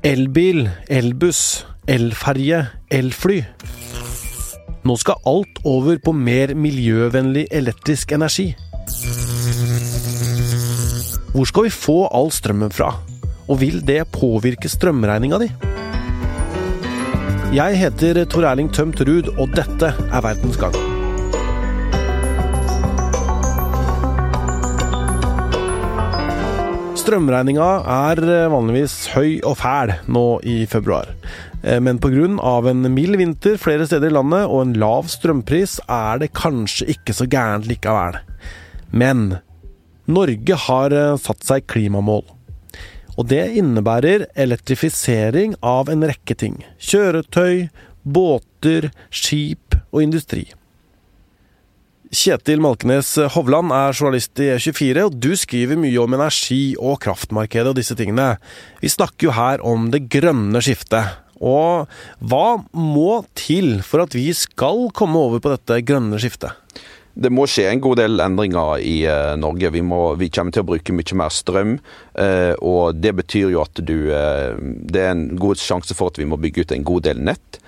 [0.00, 3.42] Elbil, elbuss, elferje, elfly.
[4.88, 8.46] Nå skal alt over på mer miljøvennlig elektrisk energi.
[11.34, 12.94] Hvor skal vi få all strømmen fra,
[13.44, 15.50] og vil det påvirke strømregninga di?
[17.52, 20.89] Jeg heter Tor Erling Tømt Ruud, og dette er Verdens gang.
[27.10, 28.20] Strømregninga er
[28.52, 31.08] vanligvis høy og fæl nå i februar.
[31.64, 32.28] Eh, men pga.
[32.70, 37.12] en mild vinter flere steder i landet og en lav strømpris, er det kanskje ikke
[37.12, 38.20] så gærent likevel.
[38.92, 39.40] Men
[40.06, 42.22] Norge har eh, satt seg klimamål.
[43.18, 46.62] Og det innebærer elektrifisering av en rekke ting.
[46.78, 47.70] Kjøretøy,
[48.06, 50.46] båter, skip og industri.
[52.10, 57.70] Kjetil Malkenes Hovland er journalist i E24, og du skriver mye om energi og kraftmarkedet
[57.70, 58.32] og disse tingene.
[58.82, 61.20] Vi snakker jo her om det grønne skiftet.
[61.38, 61.86] Og
[62.18, 66.58] hva må til for at vi skal komme over på dette grønne skiftet?
[67.20, 69.72] Det må skje en god del endringer i uh, Norge.
[69.74, 71.74] Vi, må, vi, kommer til å bruke mye mer strøm.
[72.14, 76.20] Uh, og Det betyr jo at du uh, Det er en god sjanse for at
[76.20, 77.62] vi må bygge ut en god del nett.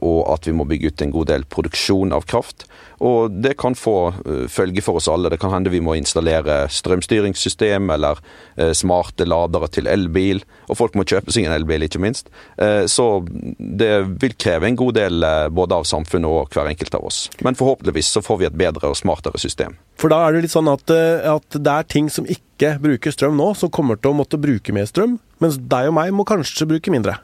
[0.00, 2.64] og at vi må bygge ut en god del produksjon av kraft.
[3.04, 5.30] Og det kan få uh, følge for oss alle.
[5.32, 10.42] Det kan hende vi må installere strømstyringssystem eller uh, smarte ladere til elbil.
[10.70, 12.30] Og folk må kjøpe seg en elbil, ikke minst.
[12.60, 17.06] Uh, så det vil kreve en god del både av samfunnet og hver enkelt av
[17.08, 17.26] oss.
[17.44, 19.76] Men forhåpentligvis så får vi et bedre og smartere system.
[20.00, 23.36] For da er det litt sånn at, at det er ting som ikke bruker strøm
[23.38, 26.68] nå, som kommer til å måtte bruke mer strøm, mens deg og meg må kanskje
[26.68, 27.16] bruke mindre.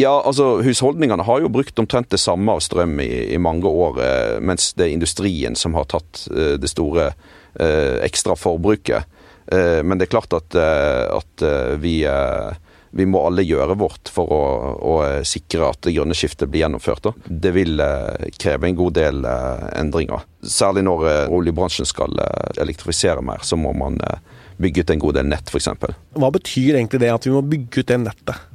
[0.00, 4.00] Ja, altså Husholdningene har jo brukt omtrent det samme av strøm i, i mange år,
[4.00, 9.18] eh, mens det er industrien som har tatt eh, det store eh, ekstra forbruket.
[9.52, 11.94] Eh, men det er klart at, eh, at eh, vi,
[12.90, 14.42] vi, må alle gjøre vårt for å,
[14.78, 14.94] å,
[15.26, 17.08] sikre at det grønne skiftet blir gjennomført.
[17.08, 17.14] Da.
[17.46, 17.82] Det vil
[18.38, 20.26] kreve en god del endringer.
[20.42, 22.20] Særlig når oljebransjen skal
[22.60, 23.98] elektrifisere mer, så må man
[24.60, 25.70] bygge ut en god del nett, f.eks.
[26.14, 28.49] Hva betyr egentlig det at vi må bygge ut det nettet?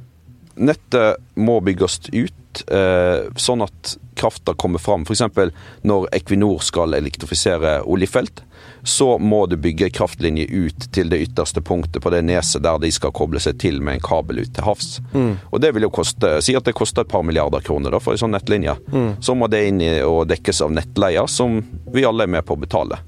[0.56, 5.04] Nettet må bygges ut, eh, sånn at krafta kommer fram.
[5.04, 5.52] F.eks.
[5.84, 8.40] når Equinor skal elektrifisere oljefelt,
[8.86, 12.90] så må du bygge kraftlinje ut til det ytterste punktet på det neset der de
[12.94, 15.00] skal koble seg til med en kabel ut til havs.
[15.12, 15.32] Mm.
[15.50, 18.14] Og det vil jo koste Si at det koster et par milliarder kroner da, for
[18.14, 18.76] en sånn nettlinje.
[18.92, 19.10] Mm.
[19.20, 21.58] Så må det inn og dekkes av nettleier, som
[21.92, 23.00] vi alle er med på å betale.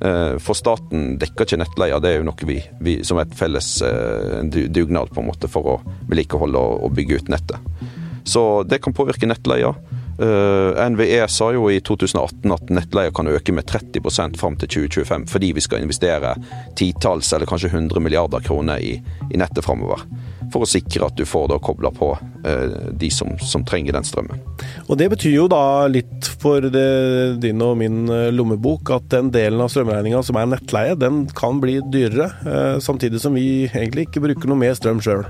[0.00, 3.68] Eh, for staten dekker ikke nettleia, det er jo noe vi, vi som et felles
[3.84, 5.78] eh, dugnad på en måte for å
[6.08, 7.88] vedlikeholde og, bygge ut nettet.
[8.24, 9.74] Så det kan påvirke nettleia.
[10.20, 15.28] Eh, NVE sa jo i 2018 at nettleia kan øke med 30% fram til 2025,
[15.28, 16.34] fordi vi skal investere
[16.80, 18.96] titalls eller kanskje 100 milliarder kroner i,
[19.28, 20.06] i nettet framover
[20.52, 22.10] for å sikre at du får da kobla på
[22.46, 24.40] eh, de som, som, trenger den strømmen.
[24.88, 29.30] Og Det betyr jo da litt for det, din og min eh, lommebok at den
[29.34, 34.08] delen av strømregninga som er nettleie, den kan bli dyrere, eh, samtidig som vi egentlig
[34.08, 35.26] ikke bruker noe mer strøm sjøl.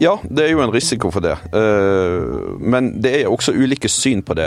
[0.00, 1.34] Ja, det er jo en risiko for det.
[2.62, 4.46] Men det er også ulike syn på det.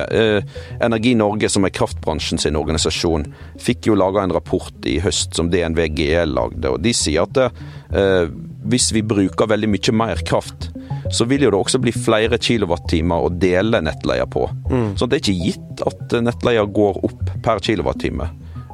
[0.79, 3.25] Energi Norge, som er kraftbransjen sin organisasjon,
[3.59, 7.35] fikk jo laga en rapport i høst som DNV GL lagde, og de sier at
[7.35, 7.49] det,
[7.89, 10.67] hvis vi bruker veldig mye mer kraft,
[11.11, 14.45] så vil jo det også bli flere kilowattimer å dele nettleia på.
[14.69, 14.91] Mm.
[14.99, 18.29] Så det er ikke gitt at nettleia går opp per kilowattime.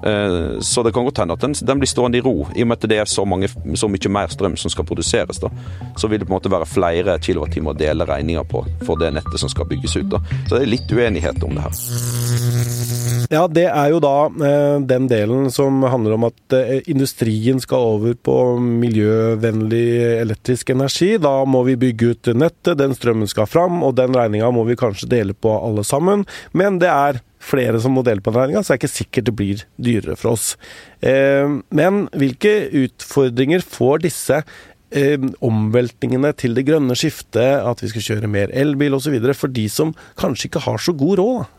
[0.06, 2.70] Eh, så det kan godt hende at den, den, blir stående i ro, i og
[2.70, 5.40] med at det er så, mange, så mye mer strøm som skal produseres.
[5.42, 5.50] da.
[5.98, 9.14] Så vil det på en måte være flere kilowattimer å dele regninga på for det
[9.16, 10.10] nettet som skal bygges ut.
[10.12, 10.22] da.
[10.46, 12.55] Så det er litt uenighet om det her.
[13.32, 17.96] Ja, det er jo da eh, den delen som handler om at eh, industrien skal
[17.96, 19.86] over på miljøvennlig
[20.22, 21.16] elektrisk energi.
[21.22, 24.78] Da må vi bygge ut nettet, den strømmen skal fram, og den regninga må vi
[24.78, 26.28] kanskje dele på alle sammen.
[26.54, 29.30] Men det er flere som må dele på den regninga, så det er ikke sikkert
[29.30, 30.54] det blir dyrere for oss.
[31.02, 34.46] Eh, men hvilke utfordringer får disse
[34.96, 39.92] omveltningene til det grønne skiftet, at vi skal kjøre mer elbil osv., for de som
[40.22, 41.55] kanskje ikke har så god råd?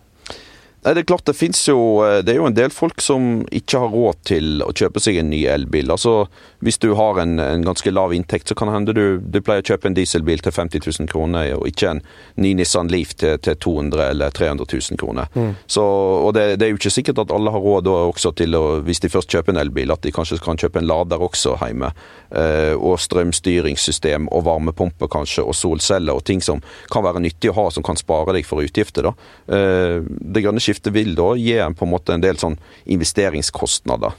[0.87, 3.43] Nei, Det er klart det fins jo eh, Det er jo en del folk som
[3.51, 5.91] ikke har råd til å kjøpe seg en ny elbil.
[5.91, 6.29] Altså,
[6.63, 9.65] Hvis du har en, en ganske lav inntekt, så kan det hende du, du, pleier
[9.65, 12.03] å kjøpe en dieselbil til 50 000 kroner, og ikke en
[12.43, 15.31] ny Nissan Leaf til, til 200 eller 300 000 kroner.
[15.35, 15.53] Mm.
[15.67, 18.65] Så, og det, det, er jo ikke sikkert at alle har råd også til å,
[18.87, 21.93] hvis de først kjøper en elbil, at de kanskje kan kjøpe en lader også hjemme.
[22.31, 26.63] Eh, og strømstyringssystem og varmepumpe kanskje, og solceller og ting som
[26.93, 29.11] kan være nyttig å ha, som kan spare deg for utgifter.
[29.11, 29.15] da.
[29.57, 34.17] Eh, det grønne skiftet vil da gi en på en måte en del sånn investeringskostnader.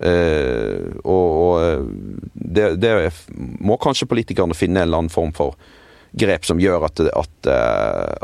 [0.00, 1.90] Uh, og, og
[2.32, 2.94] det, det,
[3.60, 5.58] må kanskje politikerne finne en eller annen form for
[6.12, 7.48] grep som gjør at, at,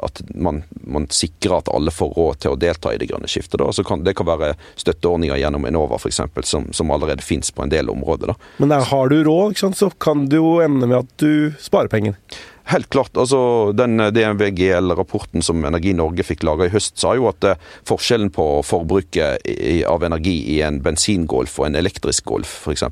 [0.02, 3.62] at man, man, sikrer at alle får råd til å delta i det grønne skiftet.
[3.86, 7.92] Kan, det kan være støtteordninger gjennom Enova f.eks., som, som allerede finnes på en del
[7.92, 8.32] områder.
[8.32, 8.50] Da.
[8.58, 12.18] Men der har du råd, så kan det jo ende med at du sparer penger.
[12.66, 13.14] Helt klart.
[13.16, 17.46] altså Den DNVGL-rapporten som Energi Norge fikk laga i høst, sa jo at
[17.86, 19.46] forskjellen på forbruket
[19.86, 22.82] av energi i en bensingolf og en elektrisk golf f.eks.,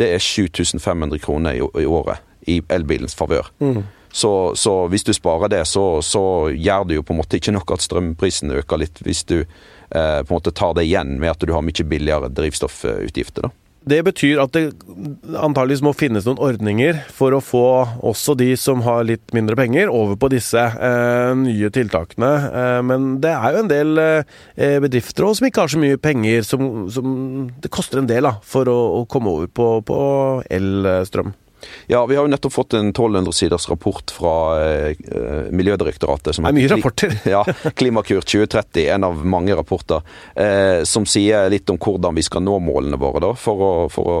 [0.00, 2.18] det er 7500 kroner i året
[2.50, 3.46] i elbilens favør.
[3.62, 3.84] Mm.
[4.12, 7.54] Så, så, hvis du sparer det, så, så, gjør det jo på en måte ikke
[7.54, 11.32] nok at strømprisen øker litt, hvis du eh, på en måte tar det igjen med
[11.32, 13.48] at du har mye billigere drivstoffutgifter.
[13.48, 13.54] da.
[13.88, 14.68] Det betyr at det
[15.34, 17.64] antageligvis må finnes noen ordninger for å få
[18.06, 22.30] også de som har litt mindre penger, over på disse eh, nye tiltakene.
[22.62, 26.00] Eh, men det er jo en del eh, bedrifter også som ikke har så mye
[26.02, 27.14] penger, som, som
[27.62, 30.02] det koster en del da, for å, å komme over på, på
[30.46, 31.34] elstrøm.
[31.86, 34.96] Ja, vi har jo nettopp fått en 1200 siders rapport fra eh,
[35.50, 36.34] Miljødirektoratet.
[36.34, 37.16] Som det er mye rapporter.
[37.34, 37.42] ja,
[37.78, 40.02] Klimakur 2030, en av mange rapporter,
[40.34, 44.12] eh, som sier litt om hvordan vi skal nå målene våre da, for, å, for
[44.12, 44.18] å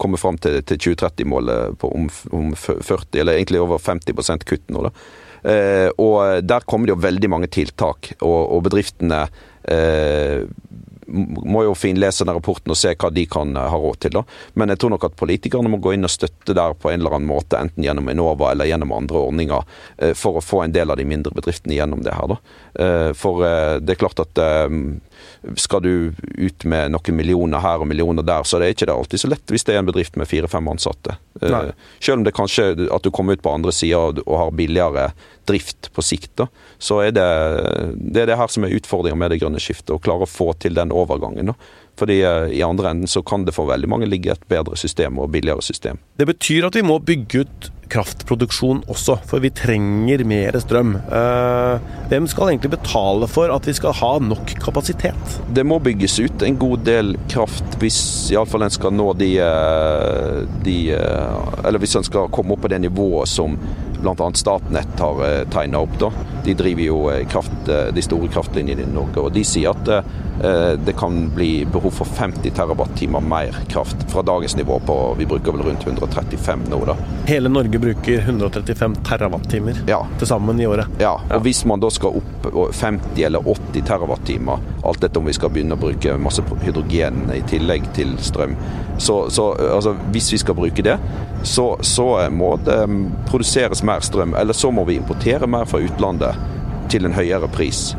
[0.00, 4.88] komme fram til, til 2030-målet om, om, 40, eller egentlig over 50 kutt nå.
[4.88, 4.94] da.
[5.44, 9.26] Eh, og der kommer det jo veldig mange tiltak, og, og bedriftene
[9.68, 10.46] eh,
[11.06, 14.14] må jo finlese den rapporten og se hva de kan eh, ha råd til.
[14.18, 14.24] da.
[14.58, 17.18] Men jeg tror nok at politikerne må gå inn og støtte der på en eller
[17.18, 19.66] annen måte, enten gjennom Enova eller gjennom andre ordninger,
[19.98, 22.34] eh, for å få en del av de mindre bedriftene gjennom det her.
[22.34, 22.38] da.
[22.84, 24.38] Eh, for det er klart at
[25.60, 25.94] skal du
[26.38, 29.30] ut med noen millioner her og millioner der, så det er ikke det alltid så
[29.32, 31.18] lett hvis det er en bedrift med fire-fem ansatte.
[31.42, 31.66] Nei.
[32.00, 35.10] Selv om det kanskje at du kommer ut på andre sida og har billigere
[35.48, 36.48] drift på sikt, da,
[36.80, 37.28] så er det,
[38.00, 39.92] det er det her som er utfordringa med det grønne skiftet.
[39.92, 41.52] Å klare å få til den overgangen.
[41.52, 41.58] da.
[41.98, 45.20] Fordi eh, i andre enden så kan det for veldig mange ligge et bedre system
[45.22, 46.00] og billigere system.
[46.18, 50.96] Det betyr at vi må bygge ut kraftproduksjon også, for vi trenger mer strøm.
[50.98, 55.38] Eh, hvem skal egentlig betale for at vi skal ha nok kapasitet?
[55.54, 58.00] Det må bygges ut en god del kraft hvis
[58.34, 62.80] iallfall en skal nå de, eh, de Eller hvis en skal komme opp på det
[62.82, 63.54] nivået som
[64.02, 64.26] bl.a.
[64.36, 65.94] Statnett har tegna opp.
[66.00, 66.10] da.
[66.44, 66.98] De driver jo
[67.30, 69.88] kraft, de store kraftlinjene i Norge, og de sier at
[70.84, 75.52] det kan bli behov for 50 TWh mer kraft fra dagens nivå på Vi bruker
[75.52, 76.96] vel rundt 135 nå, da.
[77.26, 80.00] Hele Norge bruker 135 TWh ja.
[80.18, 80.86] til sammen i året.
[80.98, 81.42] Ja, og ja.
[81.46, 85.78] hvis man da skal opp 50 eller 80 TWh, alt dette om vi skal begynne
[85.78, 88.56] å bruke masse hydrogen i tillegg til strøm,
[88.98, 90.98] så, så altså, hvis vi skal bruke det,
[91.42, 94.34] så, så må det mm, produseres mer strøm.
[94.34, 96.38] Eller så må vi importere mer fra utlandet
[96.92, 97.92] til en høyere pris.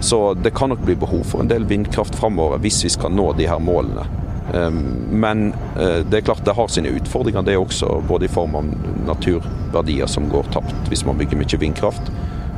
[0.00, 3.32] Så det kan nok bli behov for en del vindkraft framover hvis vi skal nå
[3.38, 4.06] de her målene.
[4.54, 4.80] Ehm,
[5.10, 8.00] men eh, det er klart det har sine utfordringer, det er også.
[8.08, 8.68] Både i form av
[9.08, 12.12] naturverdier som går tapt hvis man bygger mye vindkraft,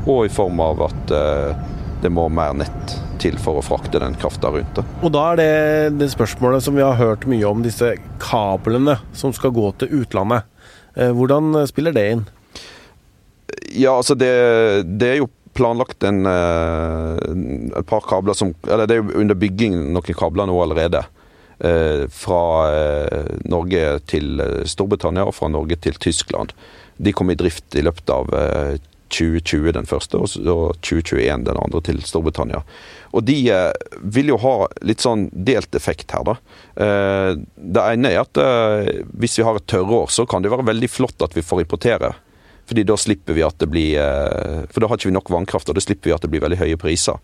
[0.06, 1.62] og i form av at eh,
[2.00, 4.78] det må mer nett til for å frakte den krafta rundt.
[4.78, 4.84] Det.
[5.04, 7.92] Og da er det det spørsmålet som vi har hørt mye om, disse
[8.22, 10.48] kablene som skal gå til utlandet.
[10.96, 12.24] Eh, hvordan spiller det inn?
[13.70, 14.30] Ja, altså det,
[14.98, 15.28] det er jo
[15.60, 20.48] planlagt en, eh, et par kabler som Eller det er jo under bygging noen kabler
[20.48, 21.04] nå allerede.
[21.60, 26.54] Eh, fra eh, Norge til Storbritannia og fra Norge til Tyskland.
[26.96, 28.32] De kom i drift i løpet av
[29.10, 32.60] 2020 den første, og 2021 den andre til Storbritannia.
[33.12, 33.36] Og de
[34.00, 36.36] vil jo ha litt sånn delt effekt her, da.
[37.56, 38.40] Det ene er at
[39.16, 42.12] hvis vi har et tørrår, så kan det være veldig flott at vi får importere
[42.70, 45.70] fordi da slipper vi at det blir eh, For da har ikke vi nok vannkraft,
[45.72, 47.18] og da slipper vi at det blir veldig høye priser.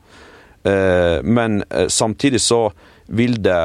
[0.66, 2.68] Eh, men eh, samtidig så
[3.06, 3.60] vil det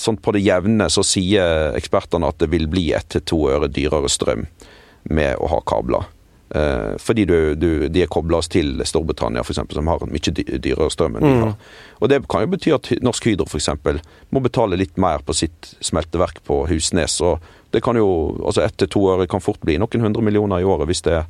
[0.00, 3.66] Sånn på det jevne så sier ekspertene at det vil bli ett til to øre
[3.68, 4.46] dyrere strøm
[5.12, 6.06] med å ha kabler.
[6.52, 11.16] Fordi du, du, de er kobla oss til Storbritannia, f.eks., som har mye dyrere strøm
[11.16, 11.54] enn vi har.
[11.54, 12.02] Mm.
[12.02, 13.70] Og Det kan jo bety at Norsk Hydro f.eks.
[14.28, 17.20] må betale litt mer på sitt smelteverk på Husnes.
[17.24, 17.40] og
[17.72, 18.08] det kan jo,
[18.44, 21.22] altså Ett til to øre kan fort bli noen hundre millioner i året hvis det,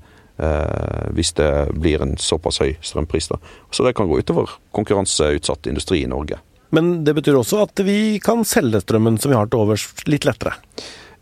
[0.43, 3.31] eh, hvis det blir en såpass høy strømpris.
[3.31, 3.39] da.
[3.71, 6.41] Så det kan gå utover konkurranseutsatt industri i Norge.
[6.75, 10.27] Men det betyr også at vi kan selge strømmen som vi har til overs, litt
[10.27, 10.57] lettere?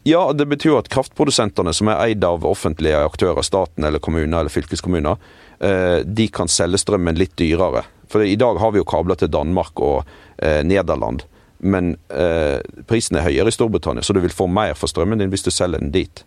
[0.09, 4.41] Ja, det betyr jo at kraftprodusentene som er eid av offentlige aktører, staten eller kommuner
[4.41, 5.21] eller fylkeskommuner,
[5.61, 7.85] eh, de kan selge strømmen litt dyrere.
[8.09, 11.27] For i dag har vi jo kabler til Danmark og eh, Nederland
[11.61, 15.31] men eh, prisen er høyere i Storbritannia, så du vil få mer for strømmen din
[15.33, 16.25] hvis du selger den dit.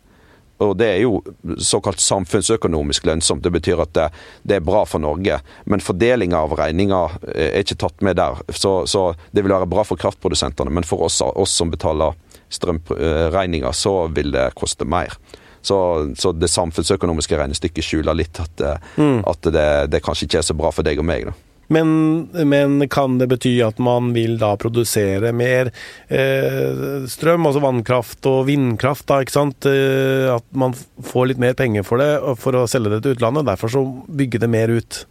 [0.61, 1.23] Og Det er jo
[1.57, 3.41] såkalt samfunnsøkonomisk lønnsomt.
[3.43, 4.05] Det betyr at det,
[4.47, 5.39] det er bra for Norge.
[5.65, 6.99] Men fordelinga av regninga
[7.33, 8.37] er ikke tatt med der.
[8.53, 12.13] Så, så, det vil være bra for kraftprodusentene, men for oss, oss som betaler
[12.53, 15.15] strømregninga, så vil det koste mer.
[15.63, 15.77] Så,
[16.19, 18.63] så det samfunnsøkonomiske regnestykket skjuler litt at,
[18.99, 19.23] mm.
[19.31, 21.29] at det, det, kanskje ikke er så bra for deg og meg.
[21.29, 21.35] da.
[21.67, 25.71] Men, men, kan det bety at man vil da produsere mer
[26.11, 29.69] eh, strøm, altså vannkraft og vindkraft, da, ikke sant?
[29.69, 32.11] Eh, at man får litt mer penger for det
[32.43, 35.05] for å selge det til utlandet, derfor så bygge det mer ut?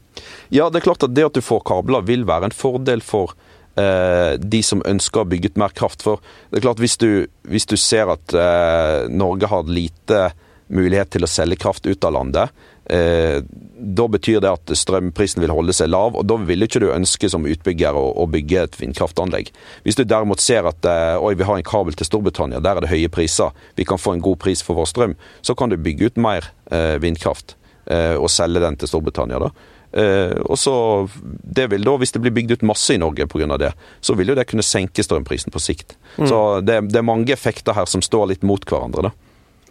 [0.52, 3.32] Ja, det er klart at det at du får kabler vil være en fordel for
[3.32, 6.02] eh, de som ønsker å bygge ut mer kraft.
[6.04, 10.26] For det er klart hvis du, hvis du ser at eh, Norge har lite
[10.72, 12.52] mulighet til å selge kraft ut av landet,
[12.84, 13.42] Eh,
[13.78, 17.30] da betyr det at strømprisen vil holde seg lav, og da vil ikke du ønske
[17.30, 19.52] som utbygger å, bygge et vindkraftanlegg.
[19.86, 22.84] Hvis du derimot ser at eh, oi, vi har en kabel til Storbritannia, der er
[22.84, 25.78] det høye priser, vi kan få en god pris for vår strøm, så kan du
[25.78, 29.40] bygge ut mer eh, vindkraft eh, og selge den til Storbritannia.
[29.42, 29.52] da.
[29.92, 30.74] Eh, og så,
[31.22, 33.58] det vil da, Hvis det blir bygd ut masse i Norge pga.
[33.60, 35.96] det, så vil jo det kunne senke strømprisen på sikt.
[36.16, 36.28] Mm.
[36.28, 39.10] Så det, det, er mange effekter her som står litt mot hverandre.
[39.10, 39.14] da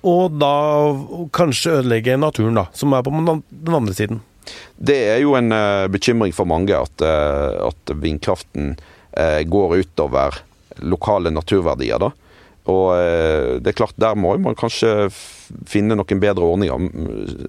[0.01, 0.97] og da
[1.29, 4.23] kanskje ødelegge naturen, da, som er på den andre siden.
[4.73, 8.79] Det er jo en uh, bekymring for mange at, uh, at vindkraften
[9.11, 10.39] går utover
[10.87, 11.99] lokale naturverdier.
[11.99, 12.09] da.
[12.71, 15.09] Og det er klart, der må man kanskje
[15.67, 16.85] finne noen bedre ordninger.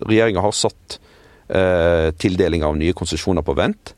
[0.02, 0.98] Regjeringa har satt
[1.49, 3.90] tildeling av nye konsesjoner på vent.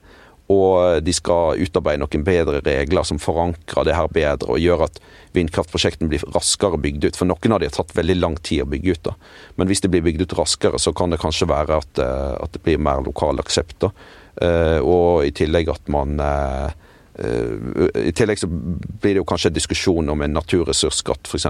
[0.53, 4.99] Og de skal utarbeide noen bedre regler som forankrer det her bedre, og gjør at
[5.35, 7.17] vindkraftprosjektene blir raskere bygd ut.
[7.17, 9.03] For noen av de har tatt veldig lang tid å bygge ut.
[9.09, 9.15] da.
[9.57, 12.53] Men hvis de blir bygd ut raskere, så kan det kanskje være at, eh, at
[12.53, 13.79] det blir mer lokal aksept.
[13.81, 13.91] da.
[14.37, 16.71] Eh, og i tillegg at man eh,
[17.15, 21.47] i tillegg så blir det jo kanskje diskusjon om en naturressursskatt, f.eks.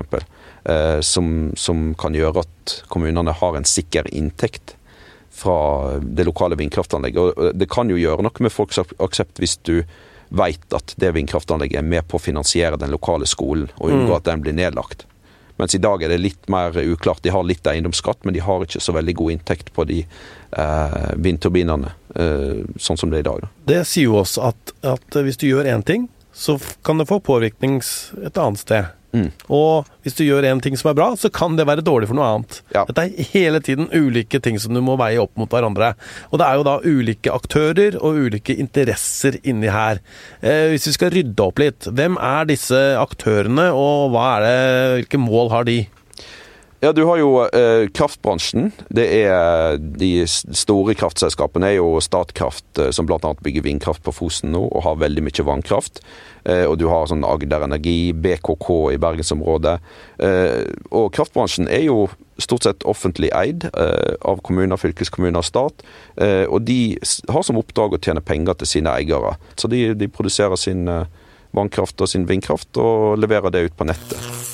[1.01, 4.77] Som, som kan gjøre at kommunene har en sikker inntekt
[5.35, 7.21] fra det lokale vindkraftanlegget.
[7.21, 9.81] Og det kan jo gjøre noe med folks aksept hvis du
[10.35, 14.17] veit at det vindkraftanlegget er med på å finansiere den lokale skolen, og unngå mm.
[14.17, 15.05] at den blir nedlagt.
[15.57, 17.23] Mens i dag er det litt mer uklart.
[17.23, 21.13] De har litt eiendomsskatt, men de har ikke så veldig god inntekt på de eh,
[21.15, 23.45] vindturbinene, eh, sånn som det er i dag.
[23.45, 23.53] Da.
[23.71, 27.21] Det sier jo oss at, at hvis du gjør én ting, så kan det få
[27.23, 28.91] påvirkning et annet sted.
[29.15, 29.31] Mm.
[29.55, 32.19] Og hvis du gjør én ting som er bra, så kan det være dårlig for
[32.19, 32.61] noe annet.
[32.75, 32.85] Ja.
[32.89, 35.93] Dette er hele tiden ulike ting som du må veie opp mot hverandre.
[36.33, 40.03] Og det er jo da ulike aktører og ulike interesser inni her.
[40.43, 44.57] Eh, hvis vi skal rydde opp litt, hvem er disse aktørene, og hva er det,
[44.99, 45.85] hvilke mål har de?
[46.85, 48.67] Ja, du har jo eh, kraftbransjen.
[48.93, 53.31] Det er De store kraftselskapene er jo Statkraft, eh, som bl.a.
[53.41, 56.03] bygger vindkraft på Fosen nå, og har veldig mye vannkraft.
[56.45, 59.79] Eh, og du har sånn Agder Energi, BKK i bergensområdet.
[60.29, 60.61] Eh,
[60.93, 62.03] og kraftbransjen er jo
[62.37, 65.87] stort sett offentlig eid eh, av kommuner, fylkeskommuner og stat.
[66.21, 66.99] Eh, og de
[67.33, 69.39] har som oppdrag å tjene penger til sine eiere.
[69.57, 70.85] Så de, de produserer sin
[71.57, 74.54] vannkraft og sin vindkraft og leverer det ut på nettet.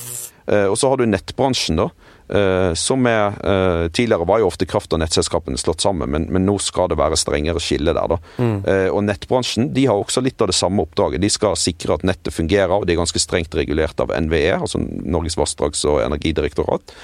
[0.51, 1.91] Og så har du nettbransjen, da
[2.31, 6.45] Uh, som er, uh, Tidligere var jo ofte kraft- og nettselskapene slått sammen, men, men,
[6.47, 8.07] nå skal det være strengere skille der.
[8.13, 8.19] da.
[8.39, 8.61] Mm.
[8.95, 11.23] Og Nettbransjen de har også litt av det samme oppdraget.
[11.23, 14.79] De skal sikre at nettet fungerer, og de er ganske strengt regulert av NVE, altså
[14.81, 16.95] Norges vassdrags- og energidirektorat.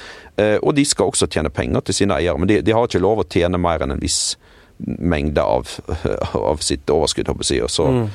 [0.62, 3.22] og de skal også tjene penger til sine eiere, men de, de, har ikke lov
[3.22, 4.36] å tjene mer enn en viss
[4.78, 5.78] mengde av,
[6.52, 7.70] av sitt overskudd, håper jeg.
[7.72, 8.08] Så, mm.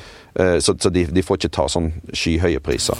[0.60, 2.96] så, så de, de, får ikke ta sånn skyhøye priser.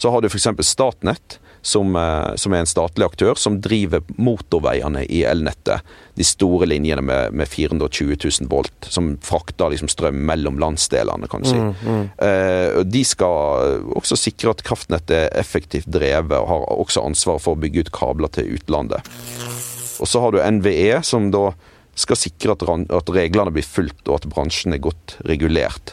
[0.00, 0.50] Så har du f.eks.
[0.66, 5.84] Statnett som, eh, som, er en statlig aktør, som driver motorveiene i elnettet.
[6.16, 11.44] De store linjene med, med 420 000 volt, som frakter liksom strøm mellom landsdelene, kan
[11.44, 11.58] du si.
[11.58, 12.04] Mm, mm.
[12.26, 17.56] Eh, de skal også sikre at kraftnettet er effektivt drevet, og har også ansvar for
[17.56, 19.12] å bygge ut kabler til utlandet.
[20.00, 21.50] Og så har du NVE, som da
[21.98, 25.92] skal sikre at, at reglene blir fulgt, og at bransjen er godt regulert.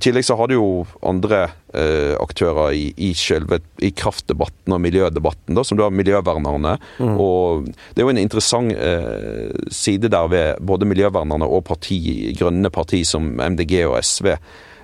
[0.00, 0.68] Tillegg så har du jo
[1.06, 1.42] andre
[1.76, 6.76] eh, aktører i, i, selve, i kraftdebatten og miljødebatten, da, som du har miljøvernerne.
[6.98, 7.18] Mm.
[7.20, 12.00] Og det er jo en interessant eh, side der ved både miljøvernerne og parti,
[12.38, 14.32] grønne parti som MDG og SV.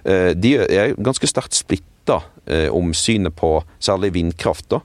[0.07, 4.69] Eh, de er ganske sterkt splitta eh, om synet på særlig vindkraft.
[4.75, 4.83] da.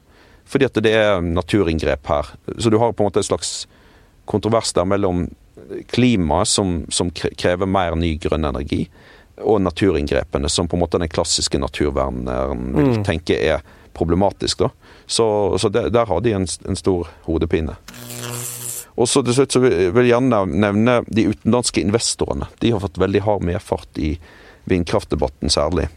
[0.51, 2.33] Fordi at det er naturinngrep her.
[2.57, 3.65] Så du har på en måte et slags
[4.31, 5.27] kontrovers der mellom
[5.91, 8.85] klimaet, som, som krever mer ny grønn energi,
[9.41, 13.05] og naturinngrepene, som på en måte den klassiske naturverneren vil mm.
[13.07, 14.65] tenke er problematisk.
[14.65, 14.69] da.
[15.05, 17.75] Så, så der, der, har de en, en stor hodepine.
[18.95, 22.47] Og så til slutt så vil jeg gjerne nevne de utenlandske investorene.
[22.59, 24.13] De har fått veldig hard medfart i
[24.69, 25.87] vindkraftdebatten særlig.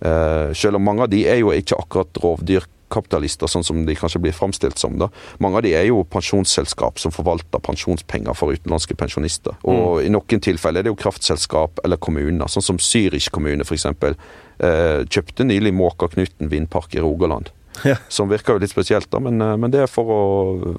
[0.00, 3.96] Uh, selv om mange av de er jo ikke akkurat rovdyr kapitalister, sånn som de
[3.98, 4.96] kanskje blir framstilt som.
[5.00, 5.08] da.
[5.42, 9.56] Mange av de er jo pensjonsselskap som forvalter pensjonspenger for utenlandske pensjonister.
[9.66, 10.06] Og mm.
[10.06, 13.88] i noen tilfeller er det jo kraftselskap eller kommuner, sånn som Zürich kommune f.eks.
[13.90, 17.52] Eh, kjøpte nylig Måka-Knuten vindpark i Rogaland.
[17.84, 17.98] Ja.
[18.08, 20.22] Som virker jo litt spesielt, da, men, men det er for å,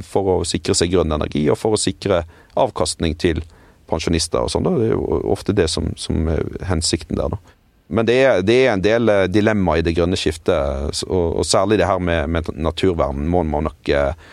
[0.05, 2.23] for å sikre seg grønn energi, og for å sikre
[2.57, 3.43] avkastning til
[3.87, 4.67] pensjonister og sånn.
[4.67, 7.56] Det er jo ofte det som, som er hensikten der, da.
[7.87, 11.45] Men det er, det er en del eh, dilemma i det grønne skiftet, og, og
[11.47, 14.27] særlig det her med, med naturvern må man nok eh,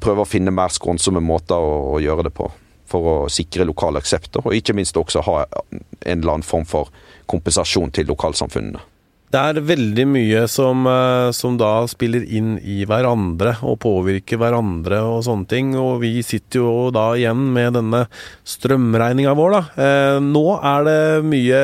[0.00, 2.48] prøve å finne mer skånsomme måter å, å gjøre det på.
[2.86, 6.92] For å sikre lokal aksept, og ikke minst også ha en eller annen form for
[7.28, 8.80] kompensasjon til lokalsamfunnene.
[9.26, 15.00] Det er veldig mye som, eh, som, da spiller inn i hverandre og påvirker hverandre
[15.02, 15.72] og sånne ting.
[15.80, 18.04] Og vi sitter jo da igjen med denne
[18.46, 19.62] strømregninga vår, da.
[19.86, 21.62] Eh, nå er det mye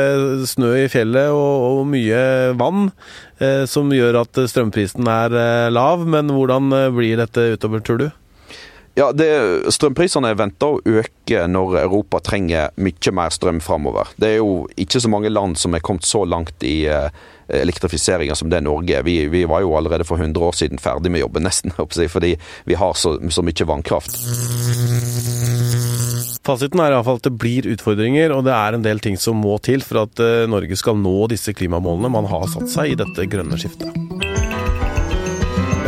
[0.51, 2.25] snø i fjellet og, og mye
[2.59, 2.91] vann
[3.39, 6.03] eh, som gjør at strømprisen er eh, lav.
[6.03, 8.09] Men hvordan eh, blir dette utover, tror du?
[8.93, 9.07] Ja,
[9.73, 14.11] Strømprisene er venta å øke når Europa trenger mye mer strøm framover.
[14.21, 17.09] Det er jo ikke så mange land som er kommet så langt i eh,
[17.49, 19.07] elektrifiseringa som det Norge er.
[19.07, 22.35] Vi, vi, var jo allerede for 100 år siden ferdig med jobben, nesten, fordi
[22.69, 24.21] vi har så, så mye vannkraft.
[26.45, 29.57] Fasiten er iallfall at det blir utfordringer, og det er en del ting som må
[29.65, 33.31] til for at eh, Norge skal nå disse klimamålene man har satt seg i dette
[33.31, 34.32] grønne skiftet.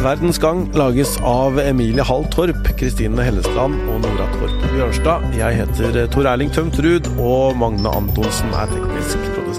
[0.05, 5.25] Verdens Gang lages av Emilie Hall Torp, Kristine Hellestrand og Nora Torp Bjørnstad.
[5.39, 9.54] Jeg heter Tor Erling Tømt Ruud, og Magne Antonsen er teknisk produsent.